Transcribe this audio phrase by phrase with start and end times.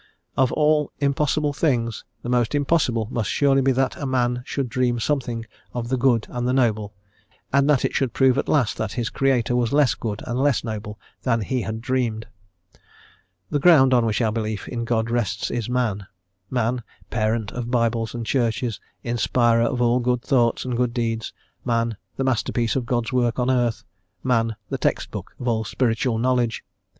[0.35, 1.91] "Of all impossible thing,
[2.23, 6.25] the most impossible must surely be that a man should dream something of the Good
[6.31, 6.95] and the Noble,
[7.53, 10.63] and that it should prove at last that his Creator was less good and less
[10.63, 12.25] noble than he had dreamed."*
[13.51, 16.07] "The ground on which our belief in God rests is Man.
[16.49, 16.81] Man,
[17.11, 21.31] parent of Bibles and Churches, inspirer of all good thoughts and good deeds.
[21.63, 23.83] Man, the master piece of God's work on earth.
[24.23, 26.65] Man, the text book of all spiritual knowledge.